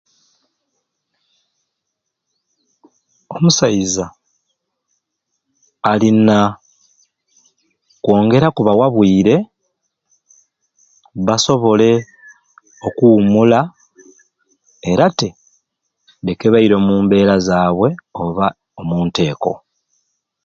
[3.35, 4.05] Omusaiza
[5.91, 6.37] alina
[8.03, 9.35] kwongera kubawa bwire
[11.27, 11.89] basobole
[12.87, 13.59] okuwumula
[14.91, 15.29] era te
[16.25, 17.33] leke baire omu mbera
[18.23, 18.47] oba
[18.81, 19.53] omunteeko